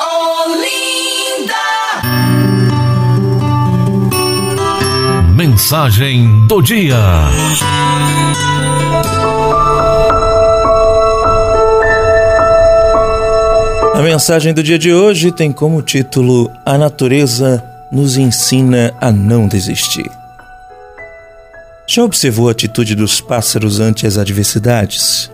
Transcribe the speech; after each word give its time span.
Olinda. 0.00 1.54
Mensagem 5.34 6.46
do 6.46 6.60
dia. 6.62 6.96
A 13.94 14.02
mensagem 14.02 14.52
do 14.52 14.62
dia 14.62 14.78
de 14.78 14.92
hoje 14.92 15.30
tem 15.30 15.52
como 15.52 15.80
título 15.82 16.50
A 16.64 16.76
natureza 16.76 17.62
nos 17.90 18.16
ensina 18.16 18.92
a 19.00 19.12
não 19.12 19.46
desistir. 19.46 20.10
Já 21.86 22.02
observou 22.02 22.48
a 22.48 22.52
atitude 22.52 22.94
dos 22.94 23.20
pássaros 23.20 23.78
ante 23.78 24.06
as 24.06 24.16
adversidades? 24.16 25.33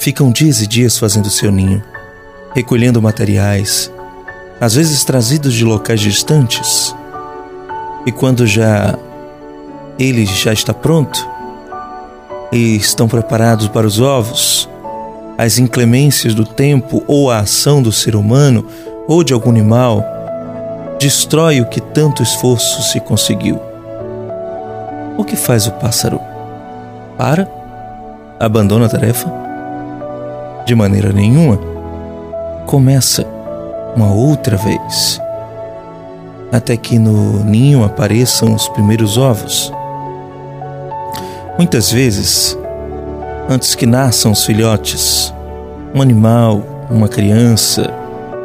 Ficam 0.00 0.32
dias 0.32 0.62
e 0.62 0.66
dias 0.66 0.96
fazendo 0.96 1.28
seu 1.28 1.52
ninho, 1.52 1.84
recolhendo 2.54 3.02
materiais, 3.02 3.92
às 4.58 4.74
vezes 4.74 5.04
trazidos 5.04 5.52
de 5.52 5.62
locais 5.62 6.00
distantes. 6.00 6.96
E 8.06 8.10
quando 8.10 8.46
já 8.46 8.98
ele 9.98 10.24
já 10.24 10.54
está 10.54 10.72
pronto 10.72 11.28
e 12.50 12.76
estão 12.76 13.06
preparados 13.08 13.68
para 13.68 13.86
os 13.86 14.00
ovos, 14.00 14.66
as 15.36 15.58
inclemências 15.58 16.34
do 16.34 16.46
tempo 16.46 17.04
ou 17.06 17.30
a 17.30 17.40
ação 17.40 17.82
do 17.82 17.92
ser 17.92 18.16
humano 18.16 18.66
ou 19.06 19.22
de 19.22 19.34
algum 19.34 19.50
animal 19.50 20.02
destrói 20.98 21.60
o 21.60 21.66
que 21.66 21.78
tanto 21.78 22.22
esforço 22.22 22.82
se 22.84 23.00
conseguiu. 23.00 23.60
O 25.18 25.24
que 25.24 25.36
faz 25.36 25.66
o 25.66 25.72
pássaro? 25.72 26.18
Para? 27.18 27.46
Abandona 28.40 28.86
a 28.86 28.88
tarefa? 28.88 29.49
De 30.66 30.74
maneira 30.74 31.12
nenhuma. 31.12 31.58
Começa 32.66 33.26
uma 33.96 34.12
outra 34.12 34.56
vez. 34.56 35.20
Até 36.52 36.76
que 36.76 36.98
no 36.98 37.44
ninho 37.44 37.84
apareçam 37.84 38.54
os 38.54 38.68
primeiros 38.68 39.16
ovos. 39.16 39.72
Muitas 41.58 41.90
vezes, 41.92 42.56
antes 43.48 43.74
que 43.74 43.86
nasçam 43.86 44.32
os 44.32 44.44
filhotes, 44.44 45.32
um 45.94 46.00
animal, 46.00 46.62
uma 46.90 47.08
criança, 47.08 47.92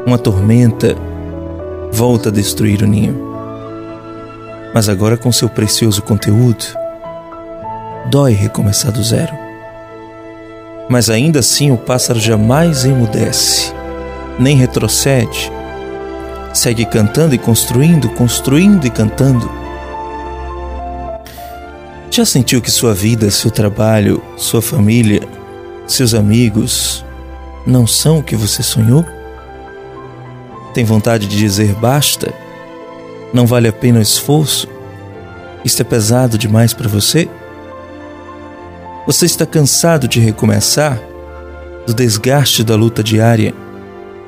uma 0.05 0.17
tormenta 0.17 0.95
volta 1.91 2.29
a 2.29 2.31
destruir 2.31 2.81
o 2.81 2.87
ninho. 2.87 3.23
Mas 4.73 4.89
agora, 4.89 5.15
com 5.15 5.31
seu 5.31 5.47
precioso 5.47 6.01
conteúdo, 6.01 6.65
dói 8.09 8.33
recomeçar 8.33 8.91
do 8.91 9.03
zero. 9.03 9.44
Mas 10.89 11.09
ainda 11.09 11.39
assim, 11.39 11.71
o 11.71 11.77
pássaro 11.77 12.19
jamais 12.19 12.85
emudece, 12.85 13.73
nem 14.39 14.55
retrocede. 14.55 15.51
Segue 16.53 16.85
cantando 16.85 17.33
e 17.33 17.37
construindo, 17.37 18.09
construindo 18.09 18.85
e 18.85 18.89
cantando. 18.89 19.49
Já 22.11 22.23
sentiu 22.23 22.61
que 22.61 22.71
sua 22.71 22.93
vida, 22.93 23.29
seu 23.29 23.51
trabalho, 23.51 24.23
sua 24.37 24.61
família, 24.61 25.21
seus 25.87 26.13
amigos 26.13 27.03
não 27.65 27.85
são 27.85 28.19
o 28.19 28.23
que 28.23 28.35
você 28.35 28.63
sonhou? 28.63 29.03
Tem 30.73 30.85
vontade 30.85 31.27
de 31.27 31.35
dizer 31.35 31.73
basta? 31.73 32.33
Não 33.33 33.45
vale 33.45 33.67
a 33.67 33.73
pena 33.73 33.99
o 33.99 34.01
esforço? 34.01 34.67
Isto 35.63 35.81
é 35.81 35.83
pesado 35.83 36.37
demais 36.37 36.73
para 36.73 36.87
você? 36.87 37.27
Você 39.05 39.25
está 39.25 39.45
cansado 39.45 40.07
de 40.07 40.19
recomeçar? 40.19 40.99
Do 41.85 41.93
desgaste 41.93 42.63
da 42.63 42.75
luta 42.75 43.03
diária? 43.03 43.53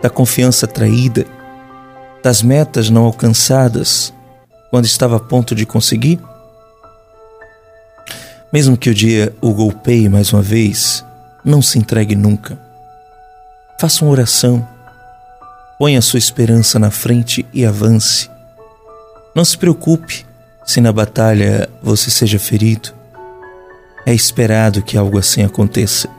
Da 0.02 0.10
confiança 0.10 0.68
traída? 0.68 1.26
Das 2.24 2.42
metas 2.42 2.90
não 2.90 3.06
alcançadas 3.06 4.14
quando 4.70 4.86
estava 4.86 5.18
a 5.18 5.20
ponto 5.20 5.56
de 5.56 5.66
conseguir? 5.66 6.20
Mesmo 8.52 8.78
que 8.78 8.90
o 8.90 8.94
dia 8.94 9.36
o 9.42 9.54
golpeie 9.54 10.08
mais 10.08 10.32
uma 10.32 10.42
vez, 10.42 11.04
não 11.44 11.62
se 11.62 11.80
entregue 11.80 12.16
nunca. 12.16 12.58
Faça 13.80 14.04
uma 14.06 14.12
oração 14.12 14.68
Ponha 15.78 16.02
sua 16.02 16.18
esperança 16.18 16.80
na 16.80 16.90
frente 16.90 17.46
e 17.54 17.64
avance. 17.64 18.32
Não 19.36 19.46
se 19.46 19.56
preocupe 19.56 20.26
se 20.66 20.82
na 20.82 20.92
batalha 20.92 21.70
você 21.84 22.10
seja 22.10 22.40
ferido. 22.40 22.97
É 24.08 24.14
esperado 24.14 24.82
que 24.82 24.98
algo 24.98 25.20
assim 25.20 25.44
aconteça. 25.44 26.10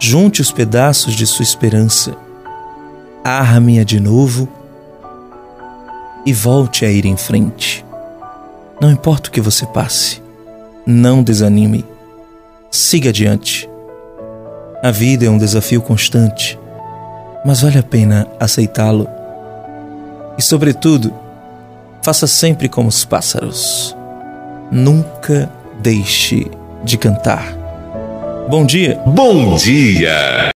Junte 0.00 0.40
os 0.40 0.50
pedaços 0.50 1.14
de 1.14 1.24
sua 1.26 1.44
esperança, 1.44 2.16
arme-a 3.22 3.84
de 3.84 4.00
novo 4.00 4.48
e 6.26 6.32
volte 6.32 6.84
a 6.84 6.90
ir 6.90 7.04
em 7.04 7.16
frente. 7.16 7.84
Não 8.80 8.90
importa 8.90 9.28
o 9.28 9.32
que 9.32 9.40
você 9.40 9.64
passe, 9.66 10.20
não 10.84 11.22
desanime. 11.22 11.84
Siga 12.68 13.10
adiante. 13.10 13.70
A 14.82 14.90
vida 14.90 15.26
é 15.26 15.30
um 15.30 15.38
desafio 15.38 15.82
constante 15.82 16.58
mas 17.44 17.62
vale 17.62 17.78
a 17.78 17.82
pena 17.82 18.26
aceitá-lo. 18.38 19.08
E, 20.36 20.42
sobretudo, 20.42 21.12
faça 22.02 22.26
sempre 22.26 22.68
como 22.68 22.88
os 22.88 23.04
pássaros. 23.04 23.96
Nunca 24.70 25.50
deixe 25.80 26.50
de 26.84 26.96
cantar. 26.96 27.44
Bom 28.48 28.64
dia. 28.64 28.98
Bom 29.06 29.54
dia. 29.56 30.40